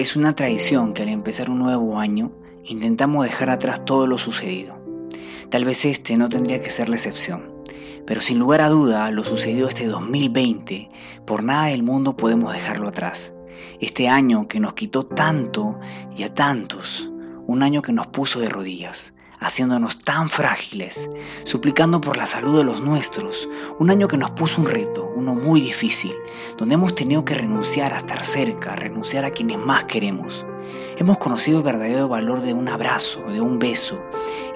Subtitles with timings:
[0.00, 2.32] Es una tradición que al empezar un nuevo año
[2.64, 4.74] intentamos dejar atrás todo lo sucedido.
[5.50, 7.52] Tal vez este no tendría que ser la excepción,
[8.06, 10.88] pero sin lugar a duda lo sucedido este 2020,
[11.26, 13.34] por nada del mundo podemos dejarlo atrás.
[13.78, 15.78] Este año que nos quitó tanto
[16.16, 17.10] y a tantos,
[17.46, 21.10] un año que nos puso de rodillas, haciéndonos tan frágiles,
[21.44, 23.48] suplicando por la salud de los nuestros,
[23.78, 26.14] un año que nos puso un reto, uno muy difícil,
[26.56, 30.46] donde hemos tenido que renunciar a estar cerca, renunciar a quienes más queremos.
[30.98, 34.00] Hemos conocido el verdadero valor de un abrazo, de un beso,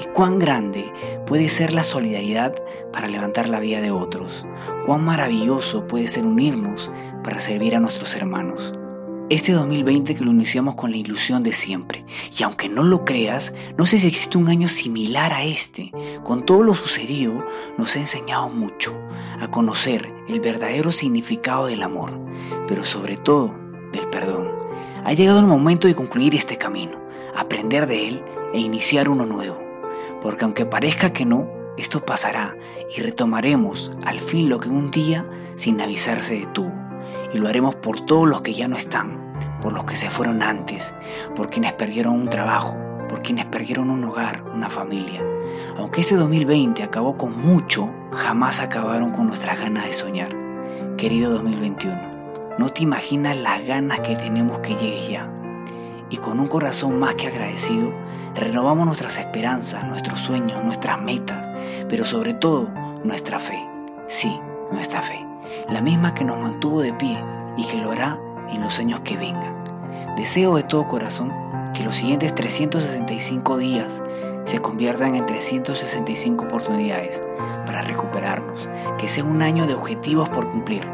[0.00, 0.92] y cuán grande
[1.26, 2.54] puede ser la solidaridad
[2.92, 4.44] para levantar la vida de otros,
[4.86, 6.90] cuán maravilloso puede ser unirnos
[7.22, 8.74] para servir a nuestros hermanos.
[9.32, 12.04] Este 2020 que lo iniciamos con la ilusión de siempre.
[12.38, 15.90] Y aunque no lo creas, no sé si existe un año similar a este.
[16.22, 17.42] Con todo lo sucedido,
[17.78, 18.92] nos ha enseñado mucho
[19.40, 22.12] a conocer el verdadero significado del amor,
[22.68, 23.54] pero sobre todo
[23.90, 24.50] del perdón.
[25.02, 27.00] Ha llegado el momento de concluir este camino,
[27.34, 29.58] aprender de él e iniciar uno nuevo.
[30.20, 32.54] Porque aunque parezca que no, esto pasará
[32.94, 36.74] y retomaremos al fin lo que un día, sin avisarse, detuvo.
[37.32, 39.21] Y lo haremos por todos los que ya no están,
[39.62, 40.92] por los que se fueron antes,
[41.36, 42.76] por quienes perdieron un trabajo,
[43.08, 45.22] por quienes perdieron un hogar, una familia.
[45.78, 50.36] Aunque este 2020 acabó con mucho, jamás acabaron con nuestras ganas de soñar.
[50.96, 55.32] Querido 2021, no te imaginas las ganas que tenemos que llegue ya.
[56.10, 57.92] Y con un corazón más que agradecido,
[58.34, 61.50] renovamos nuestras esperanzas, nuestros sueños, nuestras metas,
[61.88, 62.68] pero sobre todo
[63.04, 63.66] nuestra fe.
[64.08, 64.38] Sí,
[64.72, 65.24] nuestra fe.
[65.68, 67.16] La misma que nos mantuvo de pie
[67.56, 68.18] y que lo hará
[68.52, 69.64] en los años que vengan.
[70.16, 71.32] Deseo de todo corazón
[71.74, 74.02] que los siguientes 365 días
[74.44, 77.22] se conviertan en 365 oportunidades
[77.66, 80.84] para recuperarnos, que sea un año de objetivos por cumplir,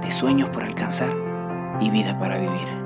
[0.00, 1.10] de sueños por alcanzar
[1.80, 2.81] y vida para vivir.